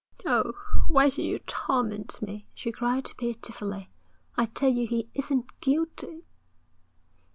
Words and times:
'Oh, 0.25 0.53
why 0.87 1.09
do 1.09 1.21
you 1.21 1.37
torment 1.45 2.23
me?' 2.23 2.47
she 2.55 2.71
cried 2.71 3.07
pitifully. 3.19 3.91
'I 4.35 4.47
tell 4.47 4.71
you 4.71 4.87
he 4.87 5.11
isn't 5.13 5.59
guilty.' 5.59 6.25